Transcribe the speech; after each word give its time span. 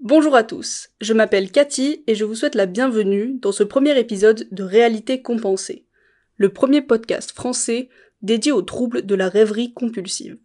Bonjour 0.00 0.36
à 0.36 0.44
tous, 0.44 0.90
je 1.00 1.12
m'appelle 1.12 1.50
Cathy 1.50 2.04
et 2.06 2.14
je 2.14 2.24
vous 2.24 2.36
souhaite 2.36 2.54
la 2.54 2.66
bienvenue 2.66 3.36
dans 3.42 3.50
ce 3.50 3.64
premier 3.64 3.98
épisode 3.98 4.46
de 4.52 4.62
Réalité 4.62 5.22
compensée, 5.22 5.86
le 6.36 6.50
premier 6.50 6.82
podcast 6.82 7.32
français 7.32 7.88
dédié 8.22 8.52
aux 8.52 8.62
troubles 8.62 9.04
de 9.04 9.14
la 9.16 9.28
rêverie 9.28 9.74
compulsive. 9.74 10.38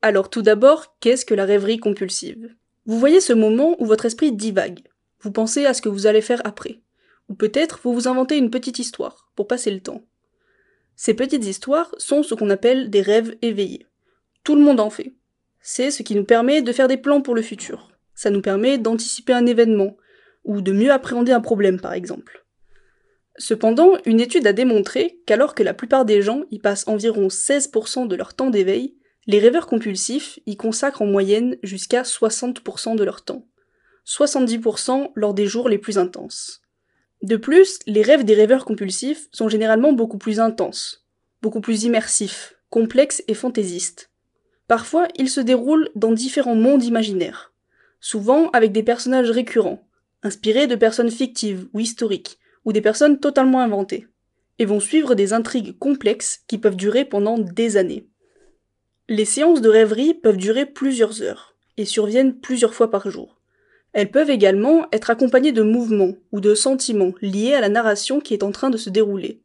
Alors 0.00 0.30
tout 0.30 0.40
d'abord, 0.40 0.96
qu'est-ce 1.00 1.26
que 1.26 1.34
la 1.34 1.44
rêverie 1.44 1.78
compulsive? 1.78 2.56
Vous 2.86 2.98
voyez 2.98 3.20
ce 3.20 3.34
moment 3.34 3.76
où 3.78 3.84
votre 3.84 4.06
esprit 4.06 4.32
divague. 4.32 4.80
Vous 5.20 5.30
pensez 5.30 5.66
à 5.66 5.74
ce 5.74 5.82
que 5.82 5.90
vous 5.90 6.06
allez 6.06 6.22
faire 6.22 6.40
après. 6.44 6.80
Ou 7.28 7.34
peut-être 7.34 7.80
vous 7.82 7.94
vous 7.94 8.08
inventez 8.08 8.36
une 8.36 8.50
petite 8.50 8.78
histoire 8.78 9.30
pour 9.36 9.46
passer 9.46 9.70
le 9.70 9.80
temps. 9.80 10.02
Ces 10.96 11.14
petites 11.14 11.44
histoires 11.44 11.94
sont 11.98 12.22
ce 12.22 12.34
qu'on 12.34 12.50
appelle 12.50 12.90
des 12.90 13.02
rêves 13.02 13.36
éveillés. 13.42 13.86
Tout 14.44 14.54
le 14.54 14.62
monde 14.62 14.80
en 14.80 14.90
fait. 14.90 15.12
C'est 15.60 15.90
ce 15.90 16.02
qui 16.02 16.14
nous 16.14 16.24
permet 16.24 16.62
de 16.62 16.72
faire 16.72 16.88
des 16.88 16.96
plans 16.96 17.22
pour 17.22 17.34
le 17.34 17.42
futur. 17.42 17.90
Ça 18.14 18.30
nous 18.30 18.42
permet 18.42 18.78
d'anticiper 18.78 19.32
un 19.32 19.46
événement, 19.46 19.96
ou 20.44 20.60
de 20.60 20.72
mieux 20.72 20.92
appréhender 20.92 21.32
un 21.32 21.40
problème 21.40 21.80
par 21.80 21.92
exemple. 21.92 22.44
Cependant, 23.38 23.96
une 24.04 24.20
étude 24.20 24.46
a 24.46 24.52
démontré 24.52 25.20
qu'alors 25.26 25.54
que 25.54 25.62
la 25.62 25.74
plupart 25.74 26.04
des 26.04 26.20
gens 26.20 26.42
y 26.50 26.58
passent 26.58 26.86
environ 26.86 27.28
16% 27.28 28.06
de 28.06 28.16
leur 28.16 28.34
temps 28.34 28.50
d'éveil, 28.50 28.96
les 29.26 29.38
rêveurs 29.38 29.66
compulsifs 29.66 30.38
y 30.46 30.56
consacrent 30.56 31.02
en 31.02 31.06
moyenne 31.06 31.56
jusqu'à 31.62 32.02
60% 32.02 32.96
de 32.96 33.04
leur 33.04 33.24
temps. 33.24 33.46
70% 34.06 35.12
lors 35.14 35.32
des 35.32 35.46
jours 35.46 35.68
les 35.68 35.78
plus 35.78 35.96
intenses. 35.96 36.62
De 37.22 37.36
plus, 37.36 37.78
les 37.86 38.02
rêves 38.02 38.24
des 38.24 38.34
rêveurs 38.34 38.64
compulsifs 38.64 39.28
sont 39.30 39.48
généralement 39.48 39.92
beaucoup 39.92 40.18
plus 40.18 40.40
intenses, 40.40 41.06
beaucoup 41.40 41.60
plus 41.60 41.84
immersifs, 41.84 42.56
complexes 42.68 43.22
et 43.28 43.34
fantaisistes. 43.34 44.10
Parfois, 44.66 45.06
ils 45.16 45.30
se 45.30 45.40
déroulent 45.40 45.90
dans 45.94 46.12
différents 46.12 46.56
mondes 46.56 46.82
imaginaires, 46.82 47.52
souvent 48.00 48.50
avec 48.50 48.72
des 48.72 48.82
personnages 48.82 49.30
récurrents, 49.30 49.86
inspirés 50.24 50.66
de 50.66 50.74
personnes 50.74 51.10
fictives 51.10 51.68
ou 51.72 51.80
historiques, 51.80 52.38
ou 52.64 52.72
des 52.72 52.80
personnes 52.80 53.20
totalement 53.20 53.60
inventées, 53.60 54.08
et 54.58 54.64
vont 54.64 54.80
suivre 54.80 55.14
des 55.14 55.32
intrigues 55.32 55.78
complexes 55.78 56.40
qui 56.48 56.58
peuvent 56.58 56.76
durer 56.76 57.04
pendant 57.04 57.38
des 57.38 57.76
années. 57.76 58.08
Les 59.08 59.24
séances 59.24 59.60
de 59.60 59.68
rêverie 59.68 60.14
peuvent 60.14 60.36
durer 60.36 60.66
plusieurs 60.66 61.22
heures 61.22 61.56
et 61.76 61.84
surviennent 61.84 62.40
plusieurs 62.40 62.74
fois 62.74 62.90
par 62.90 63.10
jour. 63.10 63.41
Elles 63.92 64.10
peuvent 64.10 64.30
également 64.30 64.86
être 64.92 65.10
accompagnées 65.10 65.52
de 65.52 65.62
mouvements 65.62 66.14
ou 66.32 66.40
de 66.40 66.54
sentiments 66.54 67.12
liés 67.20 67.54
à 67.54 67.60
la 67.60 67.68
narration 67.68 68.20
qui 68.20 68.34
est 68.34 68.42
en 68.42 68.52
train 68.52 68.70
de 68.70 68.76
se 68.76 68.90
dérouler. 68.90 69.42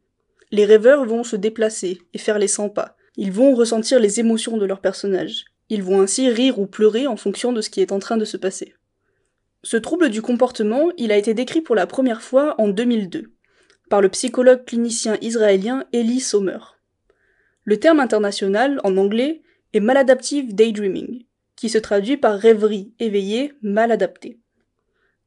Les 0.50 0.64
rêveurs 0.64 1.04
vont 1.04 1.24
se 1.24 1.36
déplacer 1.36 2.00
et 2.14 2.18
faire 2.18 2.38
les 2.38 2.48
100 2.48 2.70
pas. 2.70 2.96
Ils 3.16 3.32
vont 3.32 3.54
ressentir 3.54 4.00
les 4.00 4.20
émotions 4.20 4.56
de 4.56 4.64
leur 4.64 4.80
personnage. 4.80 5.44
Ils 5.68 5.82
vont 5.82 6.00
ainsi 6.00 6.30
rire 6.30 6.58
ou 6.58 6.66
pleurer 6.66 7.06
en 7.06 7.16
fonction 7.16 7.52
de 7.52 7.60
ce 7.60 7.68
qui 7.68 7.82
est 7.82 7.92
en 7.92 7.98
train 7.98 8.16
de 8.16 8.24
se 8.24 8.38
passer. 8.38 8.74
Ce 9.62 9.76
trouble 9.76 10.08
du 10.08 10.22
comportement, 10.22 10.90
il 10.96 11.12
a 11.12 11.16
été 11.16 11.34
décrit 11.34 11.60
pour 11.60 11.74
la 11.74 11.86
première 11.86 12.22
fois 12.22 12.54
en 12.58 12.68
2002 12.68 13.32
par 13.88 14.00
le 14.00 14.08
psychologue 14.08 14.64
clinicien 14.64 15.16
israélien 15.20 15.84
Eli 15.92 16.20
Sommer. 16.20 16.58
Le 17.64 17.78
terme 17.78 18.00
international, 18.00 18.80
en 18.84 18.96
anglais, 18.96 19.42
et 19.72 19.80
maladaptive 19.80 20.54
daydreaming, 20.54 21.24
qui 21.58 21.68
se 21.68 21.78
traduit 21.78 22.16
par 22.16 22.38
rêverie 22.38 22.92
éveillée 23.00 23.52
mal 23.62 23.90
adaptée. 23.90 24.38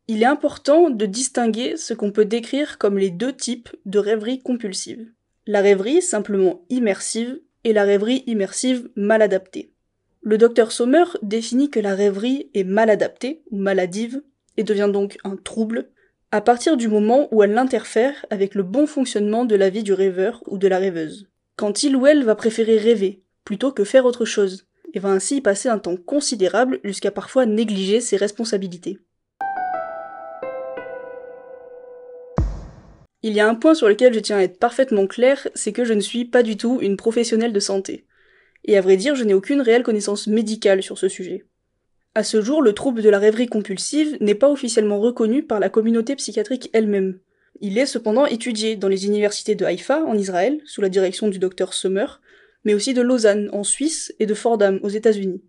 Il 0.08 0.24
est 0.24 0.28
important 0.28 0.90
de 0.90 1.06
distinguer 1.06 1.76
ce 1.76 1.94
qu'on 1.94 2.14
peut 2.14 2.24
décrire 2.24 2.78
comme 2.78 2.98
les 2.98 3.10
deux 3.10 3.34
types 3.34 3.70
de 3.86 4.00
rêverie 4.00 4.40
compulsive. 4.40 5.12
La 5.46 5.60
rêverie 5.60 6.02
simplement 6.02 6.62
immersive 6.70 7.42
et 7.66 7.74
la 7.74 7.84
rêverie 7.84 8.24
immersive 8.28 8.90
mal 8.96 9.22
adaptée. 9.22 9.74
Le 10.22 10.38
docteur 10.38 10.72
Sommer 10.72 11.04
définit 11.22 11.70
que 11.70 11.82
la 11.82 11.96
rêverie 11.96 12.50
est 12.54 12.64
mal 12.64 12.90
adaptée 12.90 13.42
ou 13.52 13.58
maladive 13.58 14.22
et 14.56 14.64
devient 14.64 14.90
donc 14.92 15.18
un 15.26 15.36
trouble 15.36 15.90
à 16.32 16.40
partir 16.40 16.78
du 16.78 16.88
moment 16.88 17.28
où 17.32 17.44
elle 17.44 17.58
interfère 17.58 18.26
avec 18.30 18.56
le 18.56 18.64
bon 18.64 18.88
fonctionnement 18.88 19.44
de 19.44 19.56
la 19.56 19.70
vie 19.70 19.84
du 19.84 19.92
rêveur 19.92 20.42
ou 20.48 20.58
de 20.58 20.70
la 20.70 20.78
rêveuse. 20.78 21.28
Quand 21.58 21.84
il 21.84 21.98
ou 21.98 22.08
elle 22.08 22.24
va 22.24 22.36
préférer 22.36 22.78
rêver 22.78 23.22
plutôt 23.44 23.74
que 23.74 23.84
faire 23.84 24.06
autre 24.06 24.24
chose, 24.24 24.66
et 24.94 25.00
va 25.00 25.10
ainsi 25.10 25.42
passer 25.42 25.70
un 25.70 25.80
temps 25.80 25.98
considérable 25.98 26.80
jusqu'à 26.84 27.12
parfois 27.12 27.46
négliger 27.46 28.02
ses 28.02 28.18
responsabilités. 28.18 29.00
Il 33.24 33.34
y 33.34 33.40
a 33.40 33.48
un 33.48 33.56
point 33.56 33.76
sur 33.76 33.88
lequel 33.88 34.14
je 34.14 34.20
tiens 34.20 34.38
à 34.38 34.42
être 34.44 34.58
parfaitement 34.58 35.06
clair, 35.06 35.48
c'est 35.54 35.72
que 35.72 35.86
je 35.86 35.94
ne 35.94 36.00
suis 36.00 36.26
pas 36.26 36.42
du 36.42 36.58
tout 36.58 36.80
une 36.82 36.98
professionnelle 36.98 37.54
de 37.54 37.60
santé. 37.60 38.06
Et 38.66 38.78
à 38.78 38.82
vrai 38.82 38.98
dire, 38.98 39.16
je 39.16 39.24
n'ai 39.24 39.36
aucune 39.36 39.62
réelle 39.62 39.84
connaissance 39.84 40.28
médicale 40.28 40.82
sur 40.82 40.98
ce 40.98 41.08
sujet. 41.08 41.46
À 42.16 42.24
ce 42.24 42.42
jour, 42.42 42.62
le 42.62 42.74
trouble 42.74 43.02
de 43.02 43.10
la 43.10 43.20
rêverie 43.20 43.48
compulsive 43.48 44.18
n'est 44.20 44.36
pas 44.36 44.50
officiellement 44.50 45.00
reconnu 45.00 45.44
par 45.44 45.60
la 45.60 45.70
communauté 45.70 46.16
psychiatrique 46.16 46.70
elle-même. 46.74 47.20
Il 47.62 47.78
est 47.78 47.86
cependant 47.86 48.26
étudié 48.26 48.76
dans 48.76 48.88
les 48.88 49.06
universités 49.06 49.56
de 49.56 49.66
Haïfa, 49.66 50.04
en 50.04 50.18
Israël, 50.18 50.60
sous 50.66 50.82
la 50.82 50.90
direction 50.90 51.28
du 51.28 51.38
docteur 51.38 51.74
Sommer, 51.74 52.08
mais 52.64 52.74
aussi 52.74 52.94
de 52.94 53.02
Lausanne 53.02 53.50
en 53.54 53.64
Suisse 53.64 54.14
et 54.20 54.26
de 54.26 54.34
Fordham 54.34 54.80
aux 54.84 54.90
États-Unis, 54.90 55.42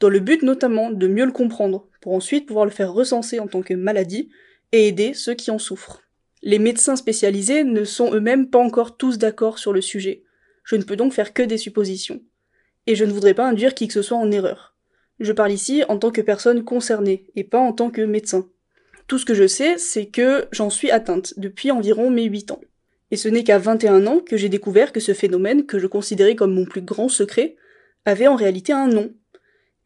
dans 0.00 0.08
le 0.08 0.20
but 0.20 0.42
notamment 0.42 0.90
de 0.90 1.06
mieux 1.06 1.24
le 1.24 1.32
comprendre, 1.32 1.88
pour 2.00 2.14
ensuite 2.14 2.46
pouvoir 2.46 2.64
le 2.64 2.70
faire 2.70 2.92
recenser 2.92 3.38
en 3.38 3.46
tant 3.46 3.62
que 3.62 3.74
maladie 3.74 4.30
et 4.72 4.88
aider 4.88 5.14
ceux 5.14 5.34
qui 5.34 5.50
en 5.50 5.58
souffrent. 5.58 6.02
Les 6.42 6.58
médecins 6.58 6.96
spécialisés 6.96 7.64
ne 7.64 7.84
sont 7.84 8.12
eux-mêmes 8.12 8.50
pas 8.50 8.58
encore 8.58 8.96
tous 8.96 9.16
d'accord 9.16 9.58
sur 9.58 9.72
le 9.72 9.80
sujet. 9.80 10.24
Je 10.62 10.76
ne 10.76 10.82
peux 10.82 10.96
donc 10.96 11.14
faire 11.14 11.32
que 11.32 11.42
des 11.42 11.56
suppositions. 11.56 12.20
Et 12.86 12.96
je 12.96 13.04
ne 13.04 13.12
voudrais 13.12 13.32
pas 13.32 13.48
induire 13.48 13.74
qui 13.74 13.88
que 13.88 13.94
ce 13.94 14.02
soit 14.02 14.18
en 14.18 14.30
erreur. 14.30 14.76
Je 15.20 15.32
parle 15.32 15.52
ici 15.52 15.84
en 15.88 15.98
tant 15.98 16.10
que 16.10 16.20
personne 16.20 16.64
concernée, 16.64 17.26
et 17.34 17.44
pas 17.44 17.60
en 17.60 17.72
tant 17.72 17.90
que 17.90 18.02
médecin. 18.02 18.46
Tout 19.06 19.18
ce 19.18 19.24
que 19.24 19.34
je 19.34 19.46
sais, 19.46 19.78
c'est 19.78 20.06
que 20.06 20.46
j'en 20.52 20.70
suis 20.70 20.90
atteinte 20.90 21.34
depuis 21.38 21.70
environ 21.70 22.10
mes 22.10 22.24
8 22.24 22.50
ans. 22.50 22.60
Et 23.10 23.16
ce 23.16 23.28
n'est 23.28 23.44
qu'à 23.44 23.58
21 23.58 24.06
ans 24.06 24.20
que 24.20 24.36
j'ai 24.36 24.48
découvert 24.48 24.92
que 24.92 25.00
ce 25.00 25.14
phénomène, 25.14 25.66
que 25.66 25.78
je 25.78 25.86
considérais 25.86 26.36
comme 26.36 26.54
mon 26.54 26.64
plus 26.64 26.82
grand 26.82 27.08
secret, 27.08 27.56
avait 28.04 28.26
en 28.26 28.36
réalité 28.36 28.72
un 28.72 28.88
nom. 28.88 29.12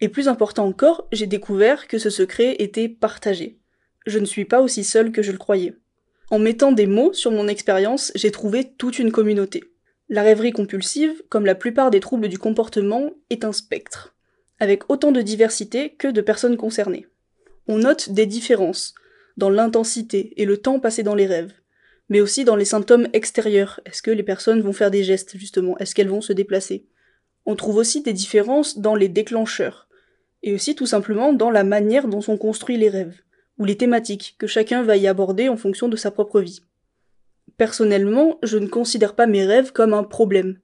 Et 0.01 0.09
plus 0.09 0.29
important 0.29 0.67
encore, 0.67 1.09
j'ai 1.13 1.27
découvert 1.27 1.89
que 1.89 1.99
ce 1.99 2.11
secret 2.11 2.57
était 2.61 2.89
partagé. 2.89 3.59
Je 4.07 4.19
ne 4.19 4.25
suis 4.25 4.45
pas 4.45 4.61
aussi 4.61 4.85
seule 4.85 5.13
que 5.13 5.23
je 5.23 5.33
le 5.33 5.39
croyais. 5.39 5.75
En 6.31 6.39
mettant 6.39 6.73
des 6.73 6.87
mots 6.87 7.13
sur 7.13 7.31
mon 7.31 7.49
expérience, 7.49 8.13
j'ai 8.15 8.31
trouvé 8.31 8.73
toute 8.77 8.99
une 8.99 9.13
communauté. 9.13 9.65
La 10.09 10.23
rêverie 10.23 10.53
compulsive, 10.53 11.23
comme 11.29 11.47
la 11.47 11.55
plupart 11.55 11.91
des 11.91 12.01
troubles 12.01 12.29
du 12.29 12.39
comportement, 12.39 13.11
est 13.31 13.45
un 13.45 13.53
spectre, 13.53 14.15
avec 14.59 14.89
autant 14.91 15.13
de 15.13 15.21
diversité 15.21 15.91
que 15.91 16.09
de 16.09 16.21
personnes 16.21 16.57
concernées. 16.57 17.07
On 17.67 17.79
note 17.79 18.11
des 18.11 18.27
différences 18.27 18.95
dans 19.37 19.51
l'intensité 19.51 20.33
et 20.37 20.45
le 20.45 20.57
temps 20.57 20.81
passé 20.81 21.03
dans 21.03 21.15
les 21.15 21.27
rêves, 21.27 21.53
mais 22.09 22.21
aussi 22.21 22.45
dans 22.45 22.57
les 22.57 22.65
symptômes 22.65 23.09
extérieurs. 23.13 23.81
Est-ce 23.85 24.03
que 24.03 24.11
les 24.11 24.23
personnes 24.23 24.61
vont 24.61 24.73
faire 24.73 24.91
des 24.91 25.05
gestes, 25.05 25.37
justement? 25.37 25.77
Est-ce 25.79 25.95
qu'elles 25.95 26.09
vont 26.09 26.21
se 26.21 26.33
déplacer? 26.33 26.87
On 27.47 27.57
trouve 27.57 27.77
aussi 27.77 28.03
des 28.03 28.13
différences 28.13 28.79
dans 28.79 28.95
les 28.95 29.09
déclencheurs, 29.09 29.89
et 30.43 30.55
aussi 30.55 30.75
tout 30.75 30.87
simplement 30.87 31.33
dans 31.33 31.51
la 31.51 31.65
manière 31.65 32.09
dont 32.09 32.21
sont 32.21 32.37
construits 32.37 32.77
les 32.77 32.89
rêves, 32.89 33.21
ou 33.59 33.65
les 33.65 33.77
thématiques 33.77 34.37
que 34.39 34.47
chacun 34.47 34.83
va 34.83 34.97
y 34.97 35.07
aborder 35.07 35.49
en 35.49 35.57
fonction 35.57 35.89
de 35.89 35.97
sa 35.97 36.11
propre 36.11 36.41
vie. 36.41 36.63
Personnellement, 37.57 38.39
je 38.43 38.59
ne 38.59 38.69
considère 38.69 39.15
pas 39.15 39.27
mes 39.27 39.45
rêves 39.45 39.73
comme 39.73 39.95
un 39.95 40.05
problème. 40.05 40.59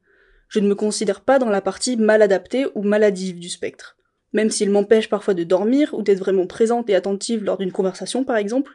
Je 0.49 0.61
ne 0.61 0.69
me 0.69 0.75
considère 0.75 1.23
pas 1.23 1.39
dans 1.39 1.49
la 1.49 1.61
partie 1.61 1.97
mal 1.97 2.23
adaptée 2.23 2.67
ou 2.75 2.83
maladive 2.83 3.39
du 3.39 3.49
spectre. 3.49 3.97
Même 4.33 4.51
s'ils 4.51 4.71
m'empêchent 4.71 5.09
parfois 5.09 5.35
de 5.35 5.45
dormir 5.45 5.95
ou 5.95 6.03
d'être 6.03 6.19
vraiment 6.19 6.47
présente 6.47 6.91
et 6.91 6.95
attentive 6.95 7.45
lors 7.45 7.57
d'une 7.57 7.73
conversation 7.73 8.25
par 8.25 8.37
exemple, 8.37 8.73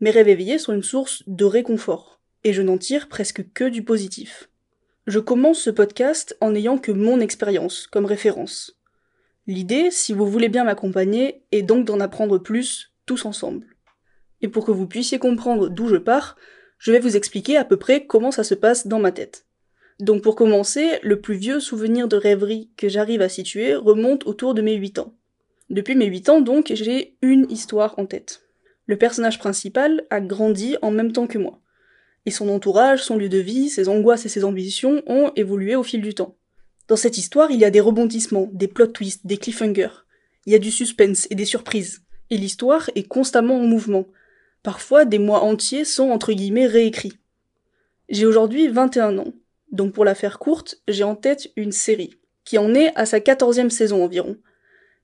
mes 0.00 0.10
rêves 0.10 0.28
éveillés 0.28 0.58
sont 0.58 0.74
une 0.74 0.82
source 0.82 1.22
de 1.26 1.44
réconfort, 1.44 2.20
et 2.44 2.52
je 2.52 2.62
n'en 2.62 2.78
tire 2.78 3.08
presque 3.08 3.52
que 3.54 3.64
du 3.64 3.82
positif. 3.82 4.50
Je 5.06 5.18
commence 5.18 5.60
ce 5.60 5.70
podcast 5.70 6.36
en 6.40 6.50
n'ayant 6.50 6.78
que 6.78 6.92
mon 6.92 7.20
expérience 7.20 7.86
comme 7.86 8.06
référence. 8.06 8.78
L'idée, 9.46 9.90
si 9.90 10.12
vous 10.12 10.26
voulez 10.26 10.48
bien 10.48 10.64
m'accompagner, 10.64 11.42
est 11.52 11.62
donc 11.62 11.86
d'en 11.86 12.00
apprendre 12.00 12.38
plus 12.38 12.92
tous 13.06 13.24
ensemble. 13.24 13.66
Et 14.42 14.48
pour 14.48 14.66
que 14.66 14.72
vous 14.72 14.86
puissiez 14.86 15.18
comprendre 15.18 15.68
d'où 15.68 15.86
je 15.88 15.96
pars, 15.96 16.36
je 16.78 16.92
vais 16.92 16.98
vous 16.98 17.16
expliquer 17.16 17.56
à 17.56 17.64
peu 17.64 17.76
près 17.76 18.04
comment 18.06 18.30
ça 18.32 18.44
se 18.44 18.54
passe 18.54 18.86
dans 18.86 18.98
ma 18.98 19.12
tête. 19.12 19.46
Donc 19.98 20.22
pour 20.22 20.36
commencer, 20.36 20.98
le 21.02 21.20
plus 21.20 21.36
vieux 21.36 21.60
souvenir 21.60 22.06
de 22.06 22.16
rêverie 22.16 22.70
que 22.76 22.88
j'arrive 22.88 23.22
à 23.22 23.30
situer 23.30 23.74
remonte 23.74 24.26
autour 24.26 24.52
de 24.52 24.60
mes 24.60 24.74
8 24.74 24.98
ans. 24.98 25.14
Depuis 25.70 25.94
mes 25.94 26.06
8 26.06 26.28
ans 26.28 26.40
donc, 26.40 26.72
j'ai 26.74 27.16
une 27.22 27.50
histoire 27.50 27.98
en 27.98 28.06
tête. 28.06 28.45
Le 28.86 28.96
personnage 28.96 29.38
principal 29.38 30.04
a 30.10 30.20
grandi 30.20 30.76
en 30.82 30.90
même 30.90 31.12
temps 31.12 31.26
que 31.26 31.38
moi. 31.38 31.60
Et 32.24 32.30
son 32.30 32.48
entourage, 32.48 33.02
son 33.02 33.16
lieu 33.16 33.28
de 33.28 33.38
vie, 33.38 33.68
ses 33.68 33.88
angoisses 33.88 34.26
et 34.26 34.28
ses 34.28 34.44
ambitions 34.44 35.02
ont 35.06 35.32
évolué 35.36 35.76
au 35.76 35.82
fil 35.82 36.00
du 36.00 36.14
temps. 36.14 36.36
Dans 36.88 36.96
cette 36.96 37.18
histoire, 37.18 37.50
il 37.50 37.60
y 37.60 37.64
a 37.64 37.70
des 37.70 37.80
rebondissements, 37.80 38.48
des 38.52 38.68
plot 38.68 38.88
twists, 38.88 39.26
des 39.26 39.36
cliffhangers. 39.36 40.04
Il 40.46 40.52
y 40.52 40.56
a 40.56 40.60
du 40.60 40.70
suspense 40.70 41.26
et 41.30 41.34
des 41.34 41.44
surprises. 41.44 42.02
Et 42.30 42.36
l'histoire 42.36 42.90
est 42.94 43.06
constamment 43.06 43.56
en 43.56 43.66
mouvement. 43.66 44.06
Parfois, 44.62 45.04
des 45.04 45.18
mois 45.18 45.40
entiers 45.40 45.84
sont 45.84 46.10
entre 46.10 46.32
guillemets 46.32 46.66
réécrits. 46.66 47.18
J'ai 48.08 48.26
aujourd'hui 48.26 48.68
21 48.68 49.18
ans, 49.18 49.32
donc 49.72 49.92
pour 49.92 50.04
la 50.04 50.14
faire 50.14 50.38
courte, 50.38 50.80
j'ai 50.86 51.02
en 51.02 51.16
tête 51.16 51.50
une 51.56 51.72
série, 51.72 52.20
qui 52.44 52.56
en 52.56 52.72
est 52.74 52.92
à 52.94 53.04
sa 53.04 53.18
quatorzième 53.18 53.70
saison 53.70 54.04
environ, 54.04 54.36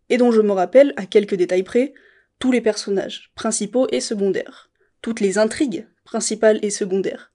et 0.08 0.18
dont 0.18 0.30
je 0.30 0.40
me 0.40 0.52
rappelle, 0.52 0.92
à 0.96 1.06
quelques 1.06 1.34
détails 1.34 1.64
près, 1.64 1.94
tous 2.42 2.50
les 2.50 2.60
personnages, 2.60 3.30
principaux 3.36 3.86
et 3.92 4.00
secondaires, 4.00 4.68
toutes 5.00 5.20
les 5.20 5.38
intrigues, 5.38 5.86
principales 6.02 6.58
et 6.62 6.70
secondaires, 6.70 7.32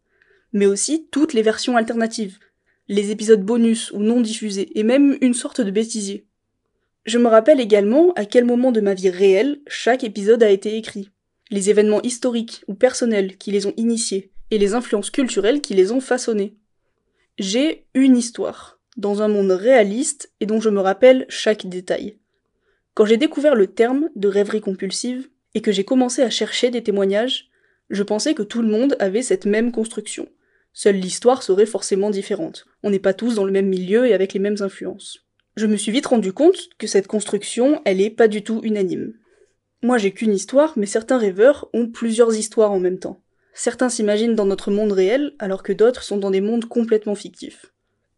mais 0.51 0.65
aussi 0.65 1.07
toutes 1.11 1.31
les 1.31 1.43
versions 1.43 1.77
alternatives, 1.77 2.39
les 2.89 3.09
épisodes 3.09 3.41
bonus 3.41 3.89
ou 3.93 3.99
non 3.99 4.19
diffusés, 4.19 4.69
et 4.77 4.83
même 4.83 5.17
une 5.21 5.33
sorte 5.33 5.61
de 5.61 5.71
bêtisier. 5.71 6.27
Je 7.05 7.19
me 7.19 7.29
rappelle 7.29 7.61
également 7.61 8.11
à 8.17 8.25
quel 8.25 8.43
moment 8.43 8.73
de 8.73 8.81
ma 8.81 8.95
vie 8.95 9.09
réelle 9.09 9.61
chaque 9.65 10.03
épisode 10.03 10.43
a 10.43 10.49
été 10.49 10.75
écrit, 10.75 11.09
les 11.51 11.69
événements 11.69 12.01
historiques 12.01 12.65
ou 12.67 12.73
personnels 12.73 13.37
qui 13.37 13.51
les 13.51 13.65
ont 13.65 13.73
initiés, 13.77 14.33
et 14.51 14.57
les 14.57 14.73
influences 14.73 15.09
culturelles 15.09 15.61
qui 15.61 15.73
les 15.73 15.93
ont 15.93 16.01
façonnés. 16.01 16.57
J'ai 17.39 17.85
une 17.93 18.17
histoire, 18.17 18.81
dans 18.97 19.21
un 19.21 19.29
monde 19.29 19.51
réaliste 19.51 20.33
et 20.41 20.45
dont 20.45 20.59
je 20.59 20.69
me 20.69 20.81
rappelle 20.81 21.25
chaque 21.29 21.65
détail. 21.65 22.17
Quand 22.97 23.05
j'ai 23.05 23.17
découvert 23.17 23.53
le 23.53 23.67
terme 23.67 24.09
de 24.15 24.27
rêverie 24.27 24.59
compulsive, 24.59 25.29
et 25.53 25.61
que 25.61 25.71
j'ai 25.71 25.83
commencé 25.83 26.23
à 26.23 26.31
chercher 26.31 26.71
des 26.71 26.81
témoignages, 26.81 27.51
je 27.91 28.01
pensais 28.01 28.33
que 28.33 28.41
tout 28.41 28.63
le 28.63 28.67
monde 28.69 28.95
avait 28.97 29.21
cette 29.21 29.45
même 29.45 29.71
construction. 29.71 30.27
Seule 30.73 30.95
l'histoire 30.95 31.43
serait 31.43 31.67
forcément 31.67 32.09
différente. 32.09 32.65
On 32.81 32.89
n'est 32.89 32.97
pas 32.97 33.13
tous 33.13 33.35
dans 33.35 33.43
le 33.45 33.51
même 33.51 33.67
milieu 33.67 34.07
et 34.07 34.15
avec 34.15 34.33
les 34.33 34.39
mêmes 34.39 34.55
influences. 34.61 35.27
Je 35.57 35.67
me 35.67 35.75
suis 35.75 35.91
vite 35.91 36.07
rendu 36.07 36.33
compte 36.33 36.57
que 36.79 36.87
cette 36.87 37.05
construction, 37.05 37.83
elle 37.85 38.01
est 38.01 38.09
pas 38.09 38.27
du 38.27 38.41
tout 38.41 38.61
unanime. 38.63 39.13
Moi 39.83 39.99
j'ai 39.99 40.09
qu'une 40.09 40.33
histoire, 40.33 40.73
mais 40.75 40.87
certains 40.87 41.19
rêveurs 41.19 41.69
ont 41.73 41.87
plusieurs 41.87 42.35
histoires 42.35 42.71
en 42.71 42.79
même 42.79 42.97
temps. 42.97 43.21
Certains 43.53 43.89
s'imaginent 43.89 44.33
dans 44.33 44.45
notre 44.45 44.71
monde 44.71 44.93
réel, 44.93 45.35
alors 45.37 45.61
que 45.61 45.71
d'autres 45.71 46.01
sont 46.01 46.17
dans 46.17 46.31
des 46.31 46.41
mondes 46.41 46.65
complètement 46.65 47.13
fictifs. 47.13 47.67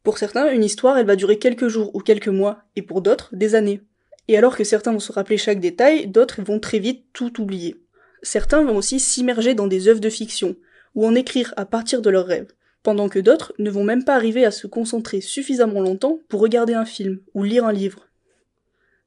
Pour 0.04 0.18
certains, 0.18 0.50
une 0.54 0.64
histoire, 0.64 0.98
elle 0.98 1.06
va 1.06 1.18
durer 1.18 1.38
quelques 1.38 1.68
jours 1.68 1.94
ou 1.94 2.00
quelques 2.00 2.30
mois, 2.30 2.60
et 2.78 2.82
pour 2.82 3.02
d'autres, 3.02 3.36
des 3.36 3.56
années. 3.56 3.82
Et 4.30 4.38
alors 4.38 4.56
que 4.56 4.64
certains 4.64 4.94
vont 4.94 5.00
se 5.00 5.12
rappeler 5.12 5.38
chaque 5.38 5.60
détail, 5.60 6.06
d'autres 6.06 6.44
vont 6.44 6.60
très 6.60 6.78
vite 6.78 7.04
tout 7.14 7.42
oublier. 7.42 7.76
Certains 8.22 8.64
vont 8.64 8.78
aussi 8.78 9.00
s'immerger 9.00 9.56
dans 9.56 9.66
des 9.66 9.88
œuvres 9.88 10.00
de 10.00 10.10
fiction, 10.10 10.56
ou 10.94 11.08
en 11.08 11.16
écrire 11.16 11.52
à 11.58 11.66
partir 11.66 12.04
de 12.04 12.12
leurs 12.12 12.28
rêves, 12.28 12.54
pendant 12.84 13.10
que 13.10 13.18
d'autres 13.18 13.54
ne 13.58 13.72
vont 13.72 13.84
même 13.84 14.04
pas 14.04 14.14
arriver 14.14 14.46
à 14.46 14.52
se 14.52 14.68
concentrer 14.68 15.20
suffisamment 15.20 15.82
longtemps 15.82 16.20
pour 16.30 16.42
regarder 16.42 16.76
un 16.76 16.86
film 16.86 17.22
ou 17.34 17.44
lire 17.44 17.66
un 17.66 17.72
livre. 17.72 18.08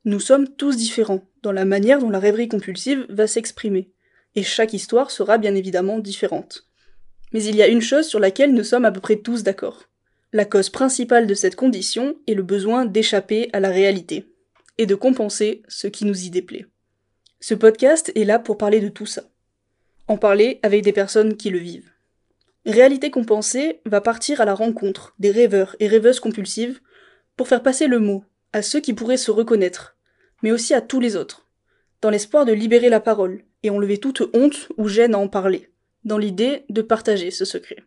Nous 0.04 0.18
sommes 0.18 0.48
tous 0.48 0.76
différents 0.76 1.24
dans 1.42 1.52
la 1.52 1.66
manière 1.66 2.00
dont 2.00 2.10
la 2.10 2.18
rêverie 2.18 2.48
compulsive 2.48 3.06
va 3.08 3.28
s'exprimer, 3.28 3.92
et 4.34 4.42
chaque 4.42 4.72
histoire 4.72 5.12
sera 5.12 5.38
bien 5.38 5.54
évidemment 5.54 6.00
différente. 6.00 6.66
Mais 7.32 7.44
il 7.44 7.54
y 7.54 7.62
a 7.62 7.68
une 7.68 7.80
chose 7.80 8.08
sur 8.08 8.18
laquelle 8.18 8.54
nous 8.54 8.64
sommes 8.64 8.84
à 8.84 8.90
peu 8.90 9.00
près 9.00 9.18
tous 9.18 9.44
d'accord. 9.44 9.84
La 10.32 10.46
cause 10.46 10.68
principale 10.68 11.28
de 11.28 11.34
cette 11.34 11.54
condition 11.54 12.16
est 12.26 12.34
le 12.34 12.42
besoin 12.42 12.86
d'échapper 12.86 13.50
à 13.52 13.60
la 13.60 13.68
réalité, 13.68 14.31
et 14.78 14.86
de 14.86 14.94
compenser 14.94 15.62
ce 15.68 15.86
qui 15.86 16.04
nous 16.04 16.24
y 16.24 16.30
déplaît. 16.30 16.66
Ce 17.40 17.54
podcast 17.54 18.12
est 18.14 18.24
là 18.24 18.38
pour 18.38 18.58
parler 18.58 18.80
de 18.80 18.88
tout 18.88 19.06
ça. 19.06 19.24
En 20.06 20.16
parler 20.16 20.60
avec 20.62 20.82
des 20.82 20.92
personnes 20.92 21.36
qui 21.36 21.50
le 21.50 21.58
vivent. 21.58 21.90
Réalité 22.64 23.10
compensée 23.10 23.80
va 23.84 24.00
partir 24.00 24.40
à 24.40 24.44
la 24.44 24.54
rencontre 24.54 25.14
des 25.18 25.30
rêveurs 25.30 25.74
et 25.80 25.88
rêveuses 25.88 26.20
compulsives 26.20 26.80
pour 27.36 27.48
faire 27.48 27.62
passer 27.62 27.88
le 27.88 27.98
mot 27.98 28.24
à 28.52 28.62
ceux 28.62 28.80
qui 28.80 28.92
pourraient 28.92 29.16
se 29.16 29.30
reconnaître, 29.30 29.96
mais 30.42 30.52
aussi 30.52 30.74
à 30.74 30.80
tous 30.80 31.00
les 31.00 31.16
autres, 31.16 31.48
dans 32.00 32.10
l'espoir 32.10 32.44
de 32.44 32.52
libérer 32.52 32.88
la 32.88 33.00
parole 33.00 33.44
et 33.62 33.70
enlever 33.70 33.98
toute 33.98 34.22
honte 34.34 34.68
ou 34.76 34.88
gêne 34.88 35.14
à 35.14 35.18
en 35.18 35.28
parler, 35.28 35.70
dans 36.04 36.18
l'idée 36.18 36.64
de 36.68 36.82
partager 36.82 37.30
ce 37.30 37.44
secret. 37.44 37.78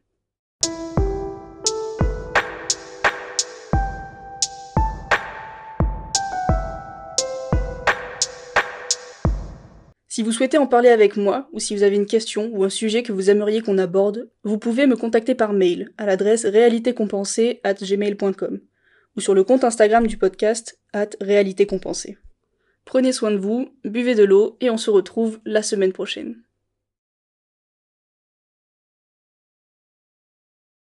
Si 10.16 10.24
vous 10.24 10.32
souhaitez 10.32 10.58
en 10.58 10.66
parler 10.66 10.88
avec 10.88 11.18
moi, 11.18 11.50
ou 11.52 11.60
si 11.60 11.76
vous 11.76 11.84
avez 11.84 11.98
une 11.98 12.06
question 12.06 12.50
ou 12.54 12.64
un 12.64 12.70
sujet 12.70 13.04
que 13.04 13.12
vous 13.12 13.30
aimeriez 13.30 13.60
qu'on 13.60 13.78
aborde, 13.78 14.30
vous 14.46 14.58
pouvez 14.58 14.88
me 14.88 14.96
contacter 14.96 15.36
par 15.36 15.52
mail 15.52 15.92
à 15.98 16.06
l'adresse 16.06 16.46
réalitécompensée@gmail.com 16.46 18.62
ou 19.18 19.20
sur 19.20 19.34
le 19.34 19.44
compte 19.44 19.66
Instagram 19.66 20.08
du 20.08 20.16
podcast 20.16 20.80
at 20.94 21.10
réalitécompensée. 21.20 22.18
Prenez 22.86 23.12
soin 23.12 23.32
de 23.32 23.36
vous, 23.36 23.68
buvez 23.84 24.16
de 24.16 24.24
l'eau 24.24 24.56
et 24.62 24.70
on 24.70 24.78
se 24.78 24.90
retrouve 24.90 25.42
la 25.44 25.62
semaine 25.62 25.92
prochaine. 25.92 26.38